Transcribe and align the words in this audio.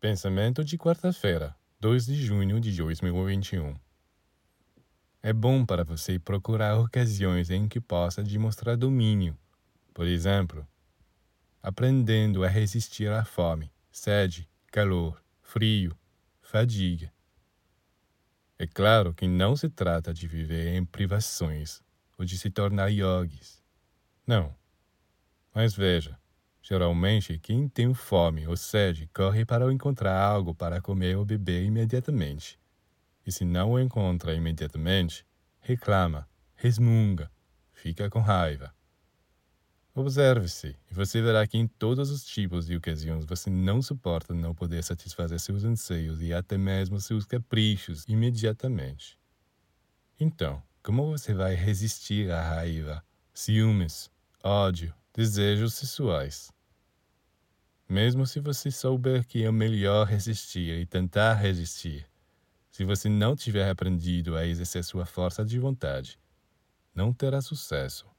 Pensamento 0.00 0.64
de 0.64 0.78
quarta-feira, 0.78 1.54
2 1.78 2.06
de 2.06 2.14
junho 2.14 2.58
de 2.58 2.74
2021. 2.74 3.78
É 5.22 5.30
bom 5.30 5.66
para 5.66 5.84
você 5.84 6.18
procurar 6.18 6.78
ocasiões 6.78 7.50
em 7.50 7.68
que 7.68 7.78
possa 7.82 8.22
demonstrar 8.22 8.78
domínio. 8.78 9.36
Por 9.92 10.06
exemplo, 10.06 10.66
aprendendo 11.62 12.42
a 12.42 12.48
resistir 12.48 13.10
à 13.10 13.26
fome, 13.26 13.70
sede, 13.92 14.48
calor, 14.72 15.22
frio, 15.42 15.94
fadiga. 16.40 17.12
É 18.58 18.66
claro 18.66 19.12
que 19.12 19.28
não 19.28 19.54
se 19.54 19.68
trata 19.68 20.14
de 20.14 20.26
viver 20.26 20.76
em 20.76 20.82
privações 20.82 21.82
ou 22.16 22.24
de 22.24 22.38
se 22.38 22.48
tornar 22.48 22.88
yogis. 22.88 23.62
Não. 24.26 24.56
Mas 25.54 25.74
veja, 25.74 26.18
Geralmente, 26.62 27.38
quem 27.38 27.68
tem 27.68 27.94
fome 27.94 28.46
ou 28.46 28.56
sede 28.56 29.08
corre 29.14 29.44
para 29.44 29.72
encontrar 29.72 30.20
algo 30.20 30.54
para 30.54 30.80
comer 30.80 31.16
ou 31.16 31.24
beber 31.24 31.64
imediatamente. 31.64 32.58
E 33.26 33.32
se 33.32 33.44
não 33.44 33.72
o 33.72 33.80
encontra 33.80 34.34
imediatamente, 34.34 35.26
reclama, 35.60 36.28
resmunga, 36.54 37.30
fica 37.72 38.10
com 38.10 38.20
raiva. 38.20 38.74
Observe-se 39.94 40.76
e 40.90 40.94
você 40.94 41.20
verá 41.20 41.46
que 41.46 41.58
em 41.58 41.66
todos 41.66 42.10
os 42.10 42.24
tipos 42.24 42.66
de 42.66 42.76
ocasiões 42.76 43.24
você 43.24 43.50
não 43.50 43.82
suporta 43.82 44.32
não 44.32 44.54
poder 44.54 44.84
satisfazer 44.84 45.40
seus 45.40 45.64
anseios 45.64 46.22
e 46.22 46.32
até 46.32 46.56
mesmo 46.56 47.00
seus 47.00 47.24
caprichos 47.24 48.04
imediatamente. 48.06 49.18
Então, 50.18 50.62
como 50.82 51.06
você 51.06 51.34
vai 51.34 51.54
resistir 51.54 52.30
à 52.30 52.40
raiva, 52.40 53.04
ciúmes, 53.34 54.10
ódio, 54.44 54.94
desejos 55.12 55.74
sexuais. 55.74 56.50
Mesmo 57.88 58.26
se 58.26 58.38
você 58.38 58.70
souber 58.70 59.26
que 59.26 59.44
é 59.44 59.50
melhor 59.50 60.06
resistir 60.06 60.80
e 60.80 60.86
tentar 60.86 61.34
resistir, 61.34 62.06
se 62.70 62.84
você 62.84 63.08
não 63.08 63.34
tiver 63.34 63.68
aprendido 63.68 64.36
a 64.36 64.46
exercer 64.46 64.84
sua 64.84 65.04
força 65.04 65.44
de 65.44 65.58
vontade, 65.58 66.18
não 66.94 67.12
terá 67.12 67.40
sucesso 67.40 68.10